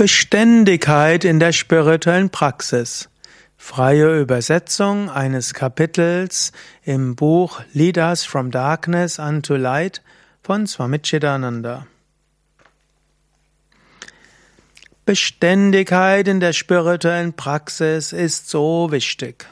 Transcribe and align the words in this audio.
Beständigkeit 0.00 1.26
in 1.26 1.40
der 1.40 1.52
spirituellen 1.52 2.30
Praxis. 2.30 3.10
Freie 3.58 4.18
Übersetzung 4.18 5.10
eines 5.10 5.52
Kapitels 5.52 6.52
im 6.82 7.16
Buch 7.16 7.60
Leaders 7.74 8.24
from 8.24 8.50
Darkness 8.50 9.18
unto 9.18 9.56
Light 9.56 10.00
von 10.42 10.66
Swami 10.66 11.00
Chidananda. 11.00 11.86
Beständigkeit 15.04 16.28
in 16.28 16.40
der 16.40 16.54
spirituellen 16.54 17.34
Praxis 17.34 18.14
ist 18.14 18.48
so 18.48 18.90
wichtig. 18.90 19.44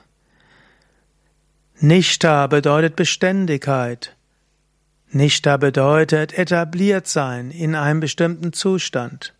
Nishta 1.79 2.46
bedeutet 2.46 2.96
Beständigkeit. 2.96 4.17
Nishta 5.11 5.59
bedeutet 5.59 6.33
etabliert 6.39 7.07
sein 7.07 7.51
in 7.51 7.75
einem 7.75 8.01
bestimmten 8.01 8.55
Zustand. 8.55 9.35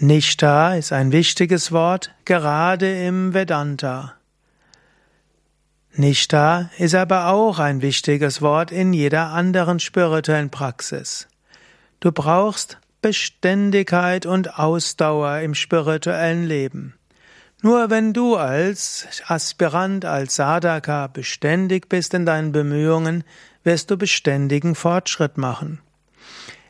Nishta 0.00 0.76
ist 0.76 0.92
ein 0.92 1.10
wichtiges 1.10 1.72
Wort, 1.72 2.14
gerade 2.24 3.04
im 3.04 3.34
Vedanta. 3.34 4.14
Nishta 5.92 6.70
ist 6.78 6.94
aber 6.94 7.30
auch 7.30 7.58
ein 7.58 7.82
wichtiges 7.82 8.40
Wort 8.40 8.70
in 8.70 8.92
jeder 8.92 9.30
anderen 9.30 9.80
spirituellen 9.80 10.50
Praxis. 10.50 11.26
Du 11.98 12.12
brauchst 12.12 12.78
Beständigkeit 13.02 14.24
und 14.24 14.56
Ausdauer 14.56 15.40
im 15.40 15.56
spirituellen 15.56 16.46
Leben. 16.46 16.94
Nur 17.62 17.90
wenn 17.90 18.12
du 18.12 18.36
als 18.36 19.08
Aspirant, 19.26 20.04
als 20.04 20.36
Sadhaka 20.36 21.08
beständig 21.08 21.88
bist 21.88 22.14
in 22.14 22.24
deinen 22.24 22.52
Bemühungen, 22.52 23.24
wirst 23.64 23.90
du 23.90 23.96
beständigen 23.96 24.76
Fortschritt 24.76 25.38
machen. 25.38 25.80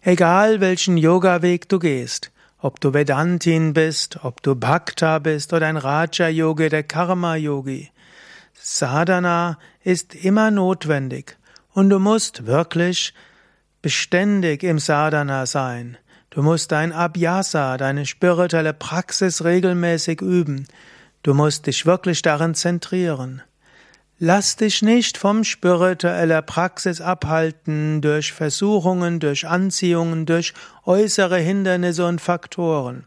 Egal 0.01 0.63
welchen 0.63 0.97
Yoga-Weg 0.97 1.69
du 1.69 1.79
gehst, 1.79 2.33
ob 2.61 2.80
du 2.80 2.93
Vedantin 2.93 3.73
bist, 3.73 4.25
ob 4.25 4.43
du 4.43 4.55
Bhakta 4.55 5.19
bist 5.19 5.53
oder 5.53 5.67
ein 5.67 5.77
Raja-Yogi, 5.77 6.69
der 6.69 6.83
Karma-Yogi. 6.83 7.91
Sadhana 8.55 9.59
ist 9.84 10.14
immer 10.14 10.51
notwendig 10.51 11.36
und 11.73 11.91
du 11.91 11.98
musst 11.98 12.47
wirklich 12.47 13.14
beständig 13.81 14.64
im 14.64 14.79
Sadhana 14.79 15.47
sein. 15.47 15.97
Du 16.31 16.42
musst 16.42 16.73
dein 16.73 16.92
Abhyasa, 16.92 17.77
deine 17.77 18.05
spirituelle 18.05 18.75
Praxis 18.75 19.45
regelmäßig 19.45 20.20
üben. 20.20 20.67
Du 21.23 21.34
musst 21.34 21.67
dich 21.67 21.86
wirklich 21.86 22.23
darin 22.23 22.55
zentrieren. 22.55 23.42
Lass 24.20 24.56
dich 24.56 24.83
nicht 24.83 25.16
vom 25.16 25.44
spiritueller 25.44 26.42
Praxis 26.42 27.00
abhalten 27.00 28.00
durch 28.00 28.33
Versuchungen, 28.33 29.20
durch 29.20 29.47
Anziehungen, 29.47 30.27
durch 30.27 30.55
äußere 30.84 31.38
Hindernisse 31.38 32.05
und 32.05 32.20
Faktoren. 32.20 33.06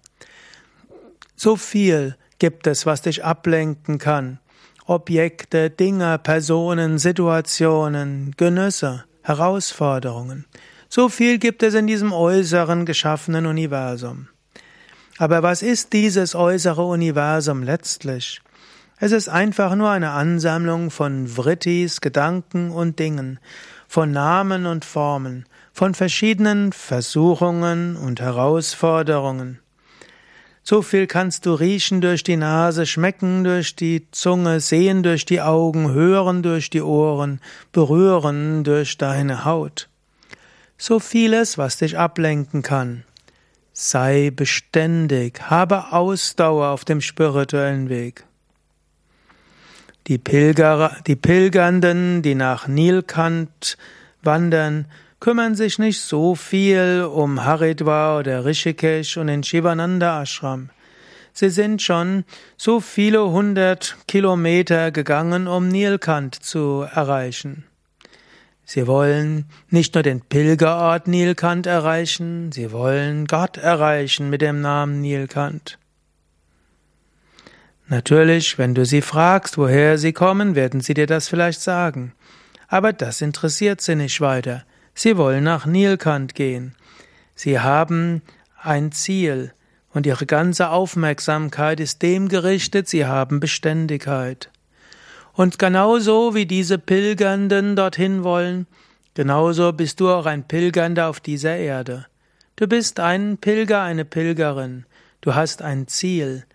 So 1.35 1.57
viel 1.57 2.15
gibt 2.39 2.65
es, 2.65 2.85
was 2.85 3.01
dich 3.01 3.25
ablenken 3.25 3.97
kann. 3.97 4.39
Objekte, 4.85 5.69
Dinge, 5.69 6.17
Personen, 6.17 6.97
Situationen, 6.97 8.33
Genüsse, 8.37 9.03
Herausforderungen. 9.21 10.45
So 10.87 11.09
viel 11.09 11.39
gibt 11.39 11.61
es 11.61 11.73
in 11.73 11.87
diesem 11.87 12.13
äußeren 12.13 12.85
geschaffenen 12.85 13.47
Universum. 13.47 14.29
Aber 15.17 15.43
was 15.43 15.61
ist 15.61 15.91
dieses 15.91 16.35
äußere 16.35 16.83
Universum 16.83 17.63
letztlich? 17.63 18.41
Es 19.03 19.11
ist 19.11 19.30
einfach 19.30 19.73
nur 19.73 19.89
eine 19.89 20.11
Ansammlung 20.11 20.91
von 20.91 21.25
Vrittis, 21.25 22.02
Gedanken 22.02 22.69
und 22.69 22.99
Dingen, 22.99 23.39
von 23.88 24.11
Namen 24.11 24.67
und 24.67 24.85
Formen, 24.85 25.47
von 25.73 25.95
verschiedenen 25.95 26.71
Versuchungen 26.71 27.95
und 27.95 28.22
Herausforderungen. 28.22 29.57
So 30.61 30.83
viel 30.83 31.07
kannst 31.07 31.47
du 31.47 31.55
riechen 31.55 32.02
durch 32.02 32.22
die 32.22 32.38
Nase, 32.38 32.85
schmecken 32.85 33.44
durch 33.44 33.75
die 33.75 34.05
Zunge, 34.11 34.59
sehen 34.59 35.02
durch 35.02 35.25
die 35.25 35.41
Augen, 35.41 35.91
hören 35.91 36.44
durch 36.44 36.69
die 36.69 36.83
Ohren, 36.83 37.41
berühren 37.72 38.63
durch 38.63 39.00
deine 39.00 39.45
Haut. 39.45 39.89
So 40.78 41.00
vieles, 41.00 41.57
was 41.57 41.78
dich 41.78 41.97
ablenken 41.97 42.62
kann. 42.62 43.03
Sei 43.73 44.29
beständig, 44.29 45.41
habe 45.50 45.91
Ausdauer 45.91 46.68
auf 46.68 46.85
dem 46.85 47.01
spirituellen 47.01 47.89
Weg. 47.89 48.25
Die 50.07 50.17
Pilger, 50.17 50.97
die 51.06 51.16
Pilgernden, 51.16 52.22
die 52.22 52.35
nach 52.35 52.67
Nilkant 52.67 53.78
wandern, 54.23 54.85
kümmern 55.19 55.56
sich 55.56 55.78
nicht 55.78 56.01
so 56.01 56.34
viel 56.34 57.03
um 57.03 57.45
Haridwar 57.45 58.19
oder 58.19 58.44
Rishikesh 58.44 59.17
und 59.17 59.28
den 59.28 59.44
Shivananda 59.44 60.23
Ashram. 60.23 60.69
Sie 61.34 61.50
sind 61.50 61.81
schon 61.81 62.25
so 62.57 62.79
viele 62.79 63.29
hundert 63.29 63.95
Kilometer 64.07 64.91
gegangen, 64.91 65.47
um 65.47 65.67
Nilkant 65.67 66.35
zu 66.35 66.85
erreichen. 66.91 67.63
Sie 68.66 68.88
wollen 68.88 69.45
nicht 69.69 69.94
nur 69.94 70.03
den 70.03 70.22
Pilgerort 70.22 71.07
Nilkant 71.07 71.68
erreichen, 71.68 72.51
sie 72.51 72.72
wollen 72.72 73.28
Gott 73.28 73.57
erreichen 73.57 74.29
mit 74.29 74.41
dem 74.41 74.62
Namen 74.62 75.01
Nilkant. 75.01 75.78
Natürlich, 77.91 78.57
wenn 78.57 78.74
du 78.74 78.85
sie 78.85 79.02
fragst, 79.02 79.57
woher 79.57 79.97
sie 79.97 80.13
kommen, 80.13 80.56
werden 80.56 80.79
sie 80.79 80.94
dir 80.94 81.07
das 81.07 81.28
vielleicht 81.28 81.59
sagen. 81.59 82.13
Aber 82.69 82.94
das 82.94 83.19
interessiert 83.19 83.81
sie 83.81 83.96
nicht 83.96 84.22
weiter. 84.22 84.63
Sie 84.96 85.18
wollen 85.18 85.44
nach 85.44 85.66
Nilkant 85.66 86.34
gehen. 86.34 86.74
Sie 87.35 87.59
haben 87.59 88.22
ein 88.62 88.94
Ziel 88.94 89.53
und 89.94 90.06
ihre 90.06 90.25
ganze 90.25 90.69
Aufmerksamkeit 90.69 91.81
ist 91.81 92.01
dem 92.01 92.30
gerichtet, 92.30 92.88
sie 92.88 93.06
haben 93.06 93.41
Beständigkeit. 93.41 94.50
Und 95.34 95.59
genauso 95.59 96.34
wie 96.34 96.46
diese 96.46 96.78
Pilgernden 96.78 97.75
dorthin 97.75 98.24
wollen, 98.24 98.68
genauso 99.16 99.74
bist 99.74 100.00
du 100.00 100.12
auch 100.12 100.28
ein 100.28 100.47
Pilgernder 100.47 101.09
auf 101.09 101.19
dieser 101.19 101.57
Erde. 101.57 102.06
Du 102.56 102.68
bist 102.68 103.01
ein 103.01 103.38
Pilger, 103.38 103.81
eine 103.81 104.06
Pilgerin. 104.06 104.85
Du 105.19 105.35
hast 105.35 105.62
ein 105.62 105.90
Ziel. 105.90 106.46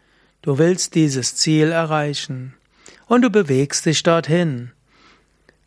Du 0.47 0.59
willst 0.59 0.95
dieses 0.95 1.35
Ziel 1.35 1.73
erreichen 1.73 2.55
und 3.09 3.23
du 3.23 3.31
bewegst 3.31 3.85
dich 3.85 4.05
dorthin. 4.05 4.71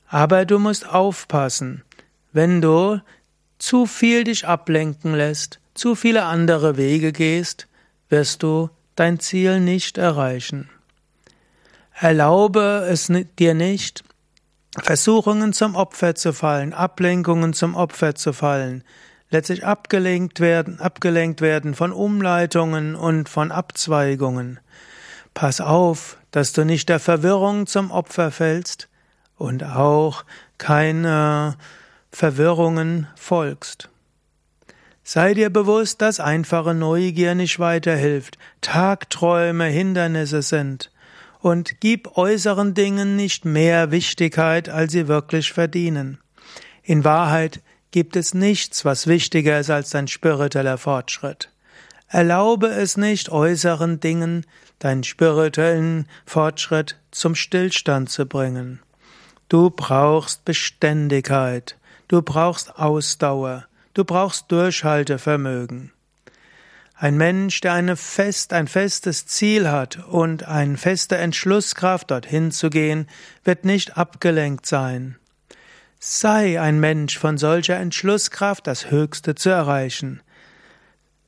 Aber 0.08 0.46
du 0.46 0.58
musst 0.58 0.88
aufpassen, 0.88 1.84
wenn 2.32 2.62
du 2.62 3.02
zu 3.58 3.86
viel 3.86 4.24
dich 4.24 4.48
ablenken 4.48 5.14
lässt, 5.14 5.60
zu 5.74 5.96
viele 5.96 6.24
andere 6.24 6.78
Wege 6.78 7.12
gehst, 7.12 7.68
wirst 8.08 8.42
du 8.42 8.70
dein 8.96 9.20
Ziel 9.20 9.60
nicht 9.60 9.98
erreichen. 9.98 10.70
Erlaube 11.94 12.88
es 12.90 13.12
dir 13.38 13.54
nicht, 13.56 14.06
Versuchungen 14.82 15.52
zum 15.52 15.76
Opfer 15.76 16.16
zu 16.16 16.32
fallen, 16.32 16.72
Ablenkungen 16.72 17.52
zum 17.52 17.76
Opfer 17.76 18.16
zu 18.16 18.32
fallen, 18.32 18.86
letztlich 19.30 19.66
abgelenkt 19.66 20.40
werden, 20.40 20.80
abgelenkt 20.80 21.42
werden 21.42 21.76
von 21.76 21.92
Umleitungen 21.92 22.96
und 22.96 23.30
von 23.30 23.52
Abzweigungen. 23.52 24.60
Pass 25.34 25.62
auf, 25.62 26.18
dass 26.32 26.54
du 26.54 26.66
nicht 26.66 26.90
der 26.90 27.00
Verwirrung 27.00 27.68
zum 27.68 27.92
Opfer 27.92 28.32
fällst 28.32 28.90
und 29.38 29.64
auch 29.64 30.26
keine 30.58 31.56
Verwirrungen 32.12 33.08
folgst. 33.16 33.90
Sei 35.04 35.34
dir 35.34 35.50
bewusst, 35.50 36.02
dass 36.02 36.20
einfache 36.20 36.76
Neugier 36.76 37.34
nicht 37.34 37.60
weiterhilft, 37.60 38.38
Tagträume 38.62 39.66
Hindernisse 39.66 40.42
sind, 40.42 40.92
und 41.40 41.80
gib 41.80 42.18
äußeren 42.18 42.74
Dingen 42.74 43.16
nicht 43.16 43.46
mehr 43.46 43.92
Wichtigkeit, 43.92 44.70
als 44.70 44.92
sie 44.92 45.08
wirklich 45.08 45.54
verdienen. 45.54 46.20
In 46.84 47.06
Wahrheit 47.06 47.62
gibt 47.92 48.16
es 48.16 48.34
nichts, 48.34 48.86
was 48.86 49.08
wichtiger 49.08 49.60
ist 49.60 49.70
als 49.70 49.90
dein 49.90 50.08
spiritueller 50.08 50.78
Fortschritt. 50.78 51.50
Erlaube 52.08 52.68
es 52.68 52.98
nicht, 52.98 53.30
äußeren 53.30 54.00
Dingen 54.00 54.46
deinen 54.80 55.04
spirituellen 55.04 56.08
Fortschritt 56.26 56.98
zum 57.12 57.36
Stillstand 57.36 58.10
zu 58.10 58.26
bringen. 58.26 58.80
Du 59.48 59.70
brauchst 59.70 60.46
Beständigkeit, 60.46 61.78
du 62.08 62.22
brauchst 62.22 62.78
Ausdauer, 62.78 63.66
du 63.94 64.06
brauchst 64.06 64.52
Durchhaltevermögen. 64.52 65.92
Ein 66.96 67.16
Mensch, 67.16 67.62
der 67.62 67.74
eine 67.74 67.96
fest, 67.96 68.52
ein 68.54 68.68
festes 68.68 69.26
Ziel 69.26 69.70
hat 69.70 70.06
und 70.08 70.44
eine 70.44 70.78
feste 70.78 71.18
Entschlusskraft, 71.18 72.12
dorthin 72.12 72.52
zu 72.52 72.70
gehen, 72.70 73.08
wird 73.44 73.66
nicht 73.66 73.98
abgelenkt 73.98 74.66
sein. 74.66 75.18
Sei 76.02 76.62
ein 76.62 76.80
Mensch 76.80 77.18
von 77.18 77.38
solcher 77.38 77.76
Entschlusskraft, 77.76 78.66
das 78.68 78.90
Höchste 78.90 79.36
zu 79.36 79.50
erreichen. 79.50 80.22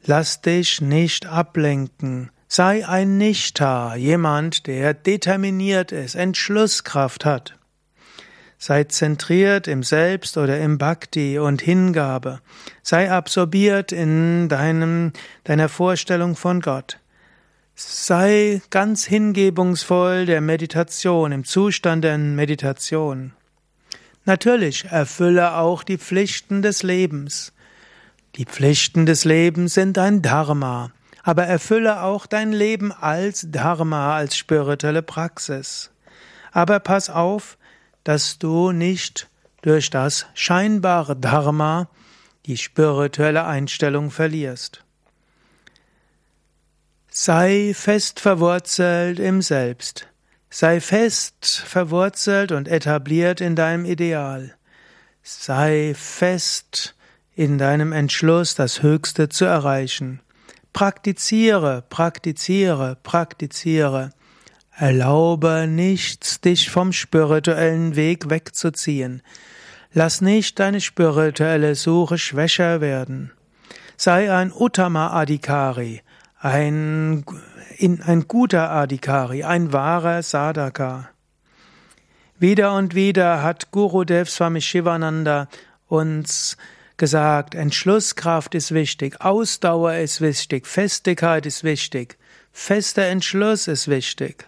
Lass 0.05 0.41
dich 0.41 0.79
nicht 0.79 1.25
ablenken. 1.25 2.31
Sei 2.47 2.87
ein 2.87 3.17
Nichtar, 3.17 3.97
jemand, 3.97 4.67
der 4.67 4.93
determiniert 4.93 5.91
ist, 5.91 6.15
Entschlusskraft 6.15 7.25
hat. 7.25 7.59
Sei 8.57 8.85
zentriert 8.85 9.67
im 9.67 9.83
Selbst 9.83 10.37
oder 10.37 10.61
im 10.61 10.77
Bhakti 10.77 11.37
und 11.37 11.61
Hingabe. 11.61 12.39
Sei 12.81 13.11
absorbiert 13.11 13.91
in 13.91 14.47
deinem, 14.47 15.11
deiner 15.43 15.67
Vorstellung 15.67 16.37
von 16.37 16.61
Gott. 16.61 16.97
Sei 17.75 18.61
ganz 18.69 19.03
hingebungsvoll 19.03 20.25
der 20.25 20.39
Meditation, 20.39 21.33
im 21.33 21.43
Zustand 21.43 22.05
der 22.05 22.17
Meditation. 22.17 23.33
Natürlich 24.25 24.85
erfülle 24.85 25.55
auch 25.55 25.83
die 25.83 25.97
Pflichten 25.97 26.61
des 26.61 26.83
Lebens. 26.83 27.53
Die 28.35 28.45
Pflichten 28.45 29.05
des 29.05 29.25
Lebens 29.25 29.73
sind 29.73 29.97
dein 29.97 30.21
Dharma, 30.21 30.91
aber 31.23 31.45
erfülle 31.45 32.03
auch 32.03 32.27
dein 32.27 32.53
Leben 32.53 32.91
als 32.91 33.47
Dharma, 33.49 34.15
als 34.15 34.37
spirituelle 34.37 35.01
Praxis. 35.01 35.91
Aber 36.51 36.79
pass 36.79 37.09
auf, 37.09 37.57
dass 38.03 38.37
du 38.37 38.71
nicht 38.71 39.29
durch 39.61 39.89
das 39.89 40.27
scheinbare 40.33 41.15
Dharma 41.15 41.89
die 42.45 42.57
spirituelle 42.57 43.45
Einstellung 43.45 44.11
verlierst. 44.11 44.83
Sei 47.09 47.73
fest 47.75 48.19
verwurzelt 48.19 49.19
im 49.19 49.41
Selbst. 49.41 50.07
Sei 50.53 50.81
fest 50.81 51.63
verwurzelt 51.65 52.51
und 52.51 52.67
etabliert 52.67 53.39
in 53.39 53.55
deinem 53.55 53.85
Ideal. 53.85 54.53
Sei 55.23 55.93
fest 55.95 56.93
in 57.33 57.57
deinem 57.57 57.93
Entschluss, 57.93 58.53
das 58.53 58.83
Höchste 58.83 59.29
zu 59.29 59.45
erreichen. 59.45 60.19
Praktiziere, 60.73 61.85
praktiziere, 61.89 62.97
praktiziere. 63.01 64.09
Erlaube 64.75 65.67
nichts, 65.69 66.41
dich 66.41 66.69
vom 66.69 66.91
spirituellen 66.91 67.95
Weg 67.95 68.29
wegzuziehen. 68.29 69.21
Lass 69.93 70.19
nicht 70.19 70.59
deine 70.59 70.81
spirituelle 70.81 71.75
Suche 71.75 72.17
schwächer 72.17 72.81
werden. 72.81 73.31
Sei 73.95 74.33
ein 74.33 74.51
Uttama 74.51 75.11
Adhikari, 75.13 76.01
ein 76.39 77.23
in 77.81 77.99
ein 78.03 78.27
guter 78.27 78.69
Adhikari, 78.69 79.43
ein 79.43 79.73
wahrer 79.73 80.21
Sadhaka. 80.21 81.09
Wieder 82.37 82.75
und 82.75 82.93
wieder 82.93 83.41
hat 83.41 83.71
Gurudev 83.71 84.29
Swami 84.29 84.61
Shivananda 84.61 85.47
uns 85.87 86.57
gesagt, 86.97 87.55
Entschlusskraft 87.55 88.53
ist 88.53 88.71
wichtig, 88.71 89.19
Ausdauer 89.21 89.95
ist 89.95 90.21
wichtig, 90.21 90.67
Festigkeit 90.67 91.47
ist 91.47 91.63
wichtig, 91.63 92.19
fester 92.51 93.07
Entschluss 93.07 93.67
ist 93.67 93.87
wichtig. 93.87 94.45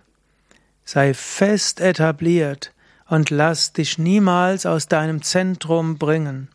Sei 0.86 1.16
fest 1.16 1.80
etabliert 1.82 2.72
und 3.10 3.32
lass 3.32 3.74
dich 3.74 3.98
niemals 3.98 4.68
aus 4.68 4.88
deinem 4.88 5.24
Zentrum 5.24 5.98
bringen. 5.98 6.50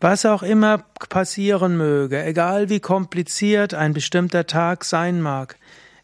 Was 0.00 0.24
auch 0.24 0.42
immer 0.42 0.78
passieren 1.10 1.76
möge, 1.76 2.24
egal 2.24 2.70
wie 2.70 2.80
kompliziert 2.80 3.74
ein 3.74 3.92
bestimmter 3.92 4.46
Tag 4.46 4.84
sein 4.84 5.20
mag, 5.20 5.56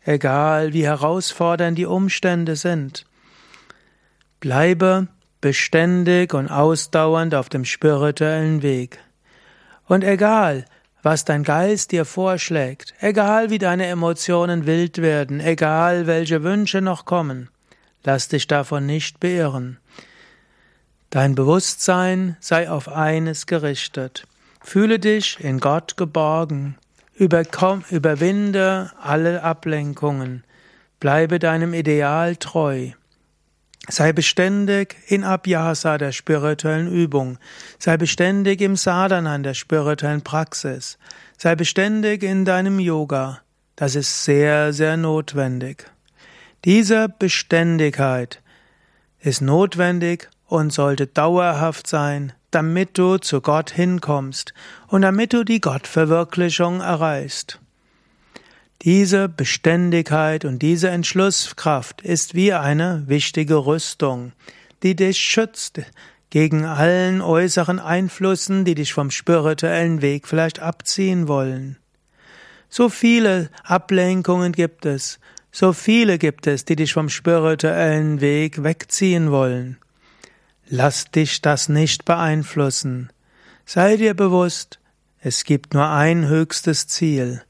egal 0.04 0.74
wie 0.74 0.84
herausfordernd 0.84 1.78
die 1.78 1.86
Umstände 1.86 2.56
sind, 2.56 3.06
bleibe 4.38 5.08
beständig 5.40 6.34
und 6.34 6.48
ausdauernd 6.48 7.34
auf 7.34 7.48
dem 7.48 7.64
spirituellen 7.64 8.62
Weg. 8.62 8.98
Und 9.86 10.04
egal, 10.04 10.66
was 11.02 11.24
dein 11.24 11.42
Geist 11.42 11.92
dir 11.92 12.04
vorschlägt, 12.04 12.92
egal 13.00 13.48
wie 13.48 13.58
deine 13.58 13.86
Emotionen 13.86 14.66
wild 14.66 15.00
werden, 15.00 15.40
egal 15.40 16.06
welche 16.06 16.42
Wünsche 16.42 16.82
noch 16.82 17.06
kommen, 17.06 17.48
lass 18.04 18.28
dich 18.28 18.46
davon 18.46 18.84
nicht 18.84 19.20
beirren. 19.20 19.78
Dein 21.10 21.34
Bewusstsein 21.34 22.36
sei 22.40 22.68
auf 22.68 22.88
eines 22.88 23.46
gerichtet. 23.46 24.26
Fühle 24.62 24.98
dich 24.98 25.38
in 25.40 25.60
Gott 25.60 25.96
geborgen. 25.96 26.76
Überkomm, 27.14 27.84
überwinde 27.90 28.90
alle 29.00 29.42
Ablenkungen. 29.42 30.44
Bleibe 30.98 31.38
deinem 31.38 31.72
Ideal 31.72 32.36
treu. 32.36 32.90
Sei 33.88 34.12
beständig 34.12 34.96
in 35.06 35.22
Abhyasa 35.22 35.96
der 35.96 36.10
spirituellen 36.10 36.90
Übung. 36.90 37.38
Sei 37.78 37.96
beständig 37.96 38.60
im 38.60 38.74
Sadhana 38.74 39.38
der 39.38 39.54
spirituellen 39.54 40.22
Praxis. 40.22 40.98
Sei 41.38 41.54
beständig 41.54 42.24
in 42.24 42.44
deinem 42.44 42.80
Yoga. 42.80 43.40
Das 43.76 43.94
ist 43.94 44.24
sehr, 44.24 44.72
sehr 44.72 44.96
notwendig. 44.96 45.84
Diese 46.64 47.08
Beständigkeit 47.08 48.42
ist 49.20 49.40
notwendig, 49.40 50.28
und 50.46 50.72
sollte 50.72 51.06
dauerhaft 51.06 51.86
sein, 51.86 52.32
damit 52.50 52.98
du 52.98 53.18
zu 53.18 53.40
Gott 53.40 53.70
hinkommst 53.70 54.54
und 54.88 55.02
damit 55.02 55.32
du 55.32 55.44
die 55.44 55.60
Gottverwirklichung 55.60 56.80
erreichst. 56.80 57.60
Diese 58.82 59.28
Beständigkeit 59.28 60.44
und 60.44 60.60
diese 60.60 60.90
Entschlusskraft 60.90 62.02
ist 62.02 62.34
wie 62.34 62.52
eine 62.52 63.04
wichtige 63.06 63.66
Rüstung, 63.66 64.32
die 64.82 64.94
dich 64.94 65.18
schützt 65.18 65.80
gegen 66.30 66.64
allen 66.64 67.22
äußeren 67.22 67.78
Einflüssen, 67.78 68.64
die 68.64 68.74
dich 68.74 68.92
vom 68.92 69.10
spirituellen 69.10 70.02
Weg 70.02 70.28
vielleicht 70.28 70.60
abziehen 70.60 71.28
wollen. 71.28 71.78
So 72.68 72.88
viele 72.88 73.50
Ablenkungen 73.64 74.52
gibt 74.52 74.86
es, 74.86 75.18
so 75.50 75.72
viele 75.72 76.18
gibt 76.18 76.46
es, 76.46 76.64
die 76.64 76.76
dich 76.76 76.92
vom 76.92 77.08
spirituellen 77.08 78.20
Weg 78.20 78.62
wegziehen 78.62 79.30
wollen. 79.30 79.78
Lass 80.68 81.10
dich 81.12 81.42
das 81.42 81.68
nicht 81.68 82.04
beeinflussen. 82.04 83.10
Sei 83.64 83.96
dir 83.96 84.14
bewusst, 84.14 84.80
es 85.20 85.44
gibt 85.44 85.74
nur 85.74 85.88
ein 85.88 86.26
höchstes 86.26 86.88
Ziel. 86.88 87.42